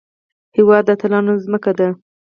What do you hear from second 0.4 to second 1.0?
هېواد د